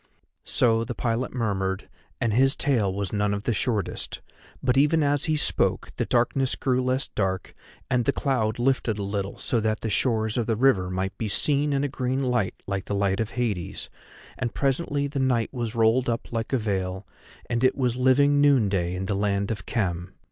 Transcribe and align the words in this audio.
So 0.47 0.83
the 0.83 0.95
pilot 0.95 1.31
murmured, 1.31 1.87
and 2.19 2.33
his 2.33 2.55
tale 2.55 2.91
was 2.91 3.13
none 3.13 3.35
of 3.35 3.43
the 3.43 3.53
shortest; 3.53 4.21
but 4.63 4.75
even 4.75 5.03
as 5.03 5.25
he 5.25 5.37
spoke 5.37 5.91
the 5.97 6.07
darkness 6.07 6.55
grew 6.55 6.81
less 6.81 7.09
dark 7.09 7.53
and 7.87 8.03
the 8.05 8.11
cloud 8.11 8.57
lifted 8.57 8.97
a 8.97 9.03
little 9.03 9.37
so 9.37 9.59
that 9.59 9.81
the 9.81 9.91
shores 9.91 10.37
of 10.39 10.47
the 10.47 10.55
river 10.55 10.89
might 10.89 11.15
be 11.19 11.27
seen 11.27 11.71
in 11.71 11.83
a 11.83 11.87
green 11.87 12.17
light 12.23 12.55
like 12.65 12.85
the 12.85 12.95
light 12.95 13.19
of 13.19 13.29
Hades, 13.37 13.91
and 14.39 14.55
presently 14.55 15.05
the 15.05 15.19
night 15.19 15.53
was 15.53 15.75
rolled 15.75 16.09
up 16.09 16.31
like 16.31 16.51
a 16.51 16.57
veil, 16.57 17.05
and 17.47 17.63
it 17.63 17.75
was 17.77 17.95
living 17.95 18.41
noonday 18.41 18.95
in 18.95 19.05
the 19.05 19.13
land 19.13 19.51
of 19.51 19.67
Khem. 19.67 20.15